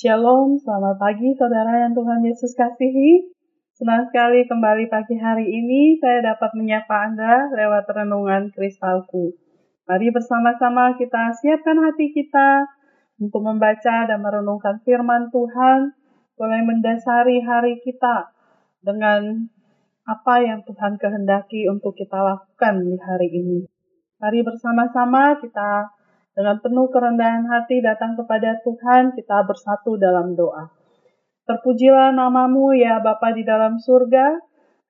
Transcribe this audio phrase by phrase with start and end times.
[0.00, 3.36] Shalom, selamat pagi saudara yang Tuhan Yesus kasihi.
[3.76, 9.36] Senang sekali kembali pagi hari ini saya dapat menyapa Anda lewat renungan kristalku.
[9.84, 12.64] Mari bersama-sama kita siapkan hati kita
[13.20, 15.92] untuk membaca dan merenungkan firman Tuhan,
[16.32, 18.32] boleh mendasari hari kita
[18.80, 19.52] dengan
[20.08, 23.68] apa yang Tuhan kehendaki untuk kita lakukan di hari ini.
[24.16, 25.92] Mari bersama-sama kita
[26.34, 30.70] dengan penuh kerendahan hati datang kepada Tuhan, kita bersatu dalam doa.
[31.50, 34.38] Terpujilah namamu ya Bapa di dalam surga,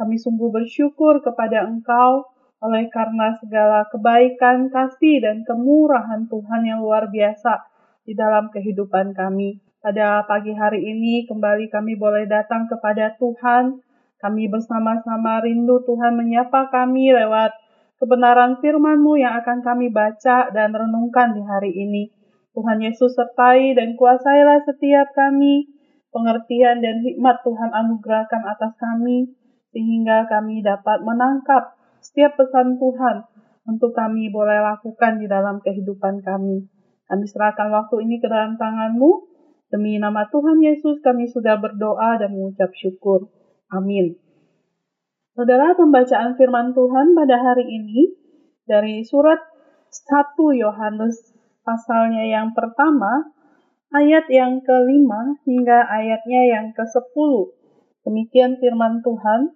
[0.00, 2.24] kami sungguh bersyukur kepada Engkau
[2.64, 7.60] oleh karena segala kebaikan, kasih, dan kemurahan Tuhan yang luar biasa
[8.08, 9.60] di dalam kehidupan kami.
[9.84, 13.84] Pada pagi hari ini kembali kami boleh datang kepada Tuhan,
[14.16, 17.52] kami bersama-sama rindu Tuhan menyapa kami lewat
[17.96, 22.12] kebenaran firman-Mu yang akan kami baca dan renungkan di hari ini.
[22.56, 25.68] Tuhan Yesus sertai dan kuasailah setiap kami,
[26.08, 29.28] pengertian dan hikmat Tuhan anugerahkan atas kami,
[29.76, 33.28] sehingga kami dapat menangkap setiap pesan Tuhan
[33.68, 36.64] untuk kami boleh lakukan di dalam kehidupan kami.
[37.06, 39.36] Kami serahkan waktu ini ke dalam tangan-Mu.
[39.66, 43.28] Demi nama Tuhan Yesus kami sudah berdoa dan mengucap syukur.
[43.68, 44.25] Amin.
[45.36, 48.08] Saudara, pembacaan firman Tuhan pada hari ini
[48.64, 49.36] dari surat
[49.92, 53.36] 1 Yohanes pasalnya yang pertama,
[53.92, 57.52] ayat yang kelima hingga ayatnya yang ke-10.
[58.08, 59.52] Demikian firman Tuhan.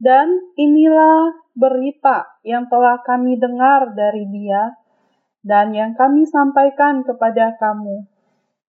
[0.00, 4.80] Dan inilah berita yang telah kami dengar dari dia
[5.44, 8.08] dan yang kami sampaikan kepada kamu.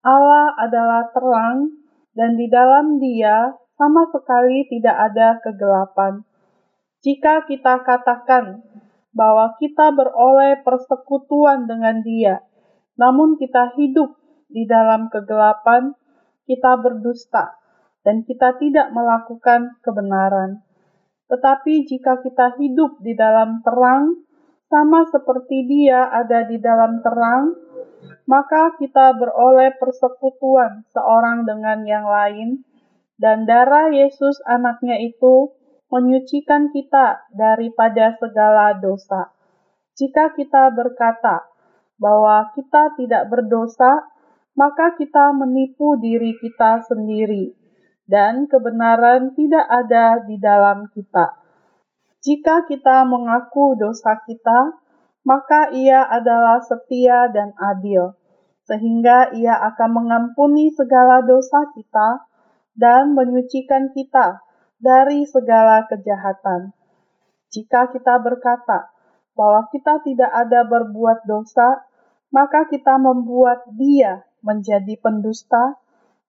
[0.03, 1.71] Allah adalah terang
[2.19, 6.27] dan di dalam dia sama sekali tidak ada kegelapan.
[6.99, 8.59] Jika kita katakan
[9.15, 12.43] bahwa kita beroleh persekutuan dengan Dia,
[12.99, 14.19] namun kita hidup
[14.51, 15.95] di dalam kegelapan,
[16.43, 17.55] kita berdusta
[18.03, 20.59] dan kita tidak melakukan kebenaran.
[21.31, 24.27] Tetapi jika kita hidup di dalam terang,
[24.67, 27.55] sama seperti Dia ada di dalam terang,
[28.27, 32.67] maka kita beroleh persekutuan seorang dengan yang lain,
[33.19, 35.51] dan darah Yesus anaknya itu
[35.91, 39.35] menyucikan kita daripada segala dosa.
[39.99, 41.43] Jika kita berkata
[41.99, 44.07] bahwa kita tidak berdosa,
[44.55, 47.51] maka kita menipu diri kita sendiri,
[48.07, 51.35] dan kebenaran tidak ada di dalam kita.
[52.23, 54.79] Jika kita mengaku dosa kita,
[55.27, 58.15] maka Ia adalah setia dan adil,
[58.63, 62.28] sehingga Ia akan mengampuni segala dosa kita
[62.79, 64.39] dan menyucikan kita
[64.79, 66.71] dari segala kejahatan.
[67.51, 68.87] Jika kita berkata
[69.35, 71.83] bahwa kita tidak ada berbuat dosa,
[72.31, 75.75] maka kita membuat dia menjadi pendusta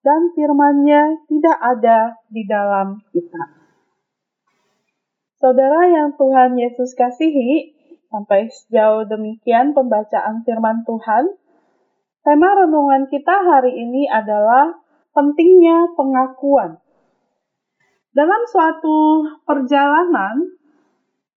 [0.02, 3.42] dan firman-Nya tidak ada di dalam kita.
[5.38, 7.80] Saudara yang Tuhan Yesus kasihi,
[8.10, 11.24] sampai sejauh demikian pembacaan firman Tuhan.
[12.20, 14.76] Tema renungan kita hari ini adalah
[15.10, 16.78] pentingnya pengakuan.
[18.10, 20.58] Dalam suatu perjalanan,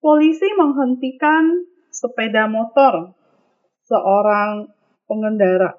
[0.01, 3.13] polisi menghentikan sepeda motor
[3.85, 4.73] seorang
[5.05, 5.77] pengendara.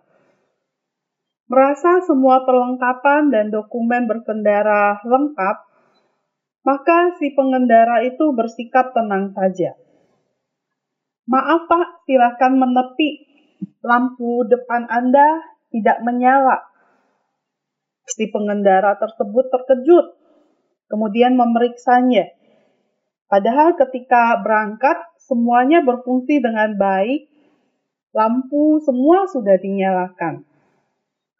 [1.50, 5.56] Merasa semua perlengkapan dan dokumen berkendara lengkap,
[6.64, 9.76] maka si pengendara itu bersikap tenang saja.
[11.28, 13.28] Maaf Pak, silakan menepi.
[13.84, 16.73] Lampu depan Anda tidak menyala
[18.04, 20.06] Si pengendara tersebut terkejut,
[20.92, 22.36] kemudian memeriksanya.
[23.26, 27.32] Padahal ketika berangkat, semuanya berfungsi dengan baik,
[28.12, 30.44] lampu semua sudah dinyalakan.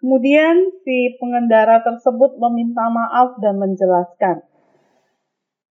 [0.00, 4.44] Kemudian si pengendara tersebut meminta maaf dan menjelaskan.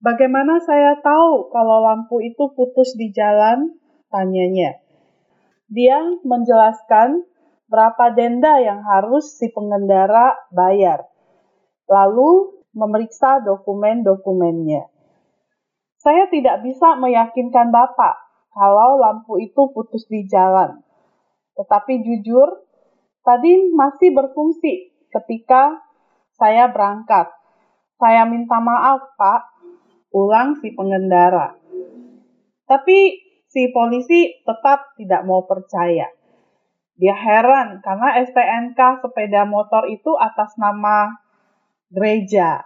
[0.02, 3.78] Bagaimana saya tahu kalau lampu itu putus di jalan?
[4.10, 4.78] Tanyanya.
[5.70, 7.24] Dia menjelaskan
[7.68, 11.08] berapa denda yang harus si pengendara bayar.
[11.88, 14.90] Lalu memeriksa dokumen-dokumennya.
[16.00, 18.14] Saya tidak bisa meyakinkan Bapak
[18.52, 20.84] kalau lampu itu putus di jalan.
[21.56, 22.66] Tetapi jujur,
[23.24, 25.80] tadi masih berfungsi ketika
[26.36, 27.30] saya berangkat.
[27.96, 29.42] Saya minta maaf, Pak,
[30.12, 31.56] ulang si pengendara.
[32.66, 32.98] Tapi
[33.48, 36.10] si polisi tetap tidak mau percaya.
[36.94, 41.10] Dia heran karena STNK sepeda motor itu atas nama
[41.90, 42.62] gereja.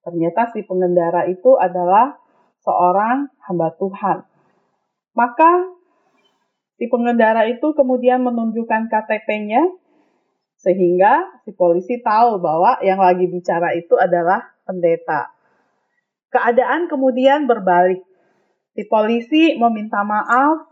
[0.00, 2.16] Ternyata si pengendara itu adalah
[2.64, 4.24] seorang hamba Tuhan.
[5.12, 5.76] Maka
[6.80, 9.64] si pengendara itu kemudian menunjukkan KTP-nya.
[10.60, 15.32] Sehingga si polisi tahu bahwa yang lagi bicara itu adalah pendeta.
[16.28, 18.04] Keadaan kemudian berbalik.
[18.76, 20.68] Si polisi meminta maaf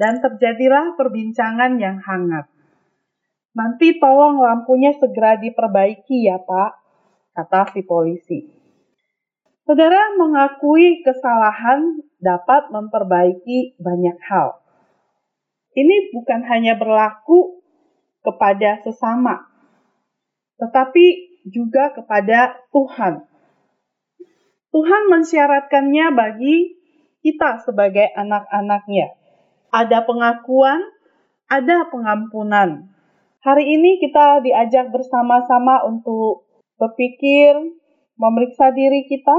[0.00, 2.48] dan terjadilah perbincangan yang hangat.
[3.52, 6.72] Nanti tolong lampunya segera diperbaiki ya Pak,
[7.36, 8.48] kata si polisi.
[9.68, 14.56] Saudara mengakui kesalahan dapat memperbaiki banyak hal.
[15.76, 17.60] Ini bukan hanya berlaku
[18.24, 19.44] kepada sesama,
[20.56, 21.04] tetapi
[21.44, 23.28] juga kepada Tuhan.
[24.70, 26.56] Tuhan mensyaratkannya bagi
[27.20, 29.19] kita sebagai anak-anaknya.
[29.70, 30.82] Ada pengakuan,
[31.46, 32.90] ada pengampunan.
[33.40, 36.44] Hari ini kita diajak bersama-sama untuk
[36.76, 37.56] berpikir,
[38.18, 39.34] memeriksa diri kita,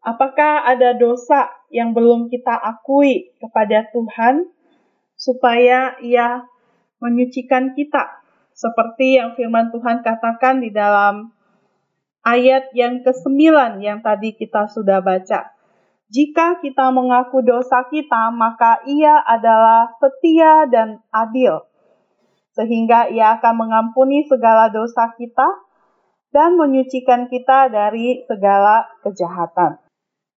[0.00, 4.48] apakah ada dosa yang belum kita akui kepada Tuhan,
[5.18, 6.46] supaya Ia
[7.02, 8.24] menyucikan kita,
[8.54, 11.34] seperti yang firman Tuhan katakan di dalam
[12.24, 15.53] ayat yang ke-9 yang tadi kita sudah baca.
[16.12, 21.64] Jika kita mengaku dosa kita, maka ia adalah setia dan adil
[22.54, 25.46] sehingga ia akan mengampuni segala dosa kita
[26.30, 29.78] dan menyucikan kita dari segala kejahatan.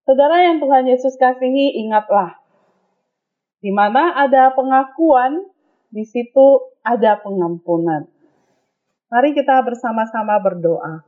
[0.05, 2.41] Saudara yang Tuhan Yesus kasihi, ingatlah,
[3.61, 5.45] di mana ada pengakuan,
[5.93, 8.09] di situ ada pengampunan.
[9.07, 11.05] Mari kita bersama-sama berdoa.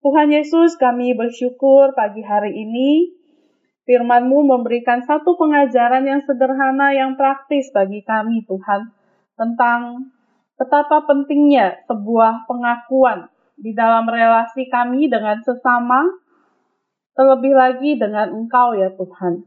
[0.00, 3.19] Tuhan Yesus, kami bersyukur pagi hari ini
[3.88, 8.92] firman-Mu memberikan satu pengajaran yang sederhana, yang praktis bagi kami, Tuhan
[9.40, 10.12] tentang
[10.60, 16.04] betapa pentingnya sebuah pengakuan di dalam relasi kami dengan sesama,
[17.16, 19.44] terlebih lagi dengan Engkau ya Tuhan.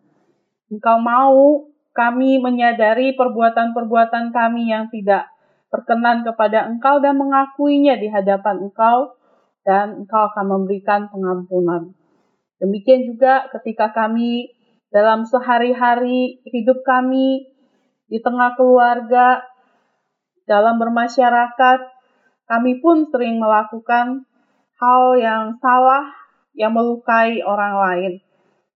[0.74, 5.30] Engkau mau kami menyadari perbuatan-perbuatan kami yang tidak
[5.70, 9.18] berkenan kepada Engkau dan mengakuinya di hadapan Engkau
[9.66, 11.94] dan Engkau akan memberikan pengampunan.
[12.64, 14.48] Demikian juga ketika kami
[14.88, 17.52] dalam sehari-hari hidup kami
[18.08, 19.44] di tengah keluarga
[20.48, 21.80] dalam bermasyarakat,
[22.48, 24.24] kami pun sering melakukan
[24.80, 26.08] hal yang salah
[26.56, 28.14] yang melukai orang lain.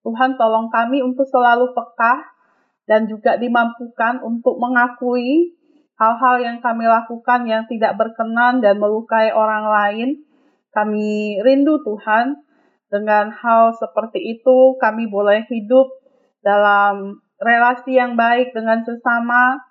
[0.04, 2.28] Tuhan tolong kami untuk selalu peka
[2.92, 5.56] dan juga dimampukan untuk mengakui
[5.96, 10.10] hal-hal yang kami lakukan yang tidak berkenan dan melukai orang lain.
[10.76, 12.47] Kami rindu Tuhan
[12.88, 15.88] dengan hal seperti itu kami boleh hidup
[16.40, 19.62] dalam relasi yang baik dengan sesama,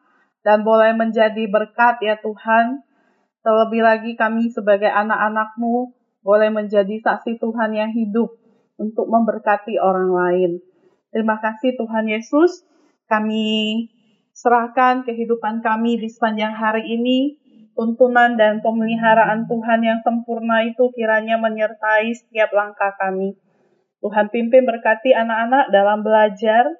[0.47, 2.87] dan boleh menjadi berkat ya Tuhan.
[3.43, 8.31] Terlebih lagi kami sebagai anak-anakmu boleh menjadi saksi Tuhan yang hidup
[8.79, 10.51] untuk memberkati orang lain.
[11.11, 12.67] Terima kasih Tuhan Yesus,
[13.07, 13.87] kami
[14.35, 17.39] serahkan kehidupan kami di sepanjang hari ini.
[17.77, 23.37] Tuntunan dan pemeliharaan Tuhan yang sempurna itu kiranya menyertai setiap langkah kami.
[24.01, 26.73] Tuhan pimpin berkati anak-anak dalam belajar,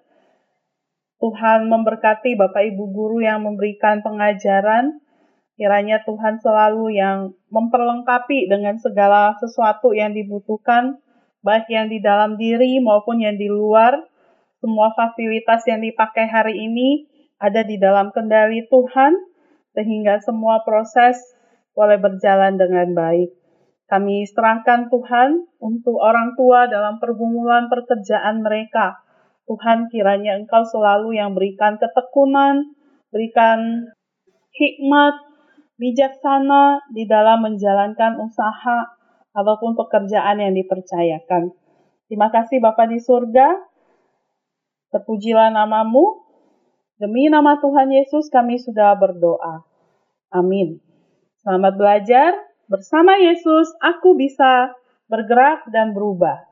[1.17, 5.01] Tuhan memberkati Bapak Ibu guru yang memberikan pengajaran.
[5.57, 11.01] Kiranya Tuhan selalu yang memperlengkapi dengan segala sesuatu yang dibutuhkan,
[11.41, 13.97] baik yang di dalam diri maupun yang di luar.
[14.61, 17.09] Semua fasilitas yang dipakai hari ini
[17.41, 19.17] ada di dalam kendali Tuhan,
[19.77, 21.21] sehingga semua proses
[21.77, 23.29] boleh berjalan dengan baik.
[23.87, 29.07] Kami serahkan Tuhan untuk orang tua dalam pergumulan pekerjaan mereka
[29.47, 32.75] Tuhan kiranya Engkau selalu yang berikan ketekunan,
[33.15, 33.87] berikan
[34.59, 35.15] hikmat,
[35.79, 38.91] bijaksana di dalam menjalankan usaha
[39.31, 41.55] ataupun pekerjaan yang dipercayakan.
[42.11, 43.55] Terima kasih Bapa di surga.
[44.91, 46.26] Terpujilah namamu.
[46.97, 49.61] Demi nama Tuhan Yesus kami sudah berdoa.
[50.33, 50.81] Amin.
[51.45, 52.33] Selamat belajar.
[52.73, 54.73] Bersama Yesus aku bisa
[55.05, 56.46] bergerak dan berubah.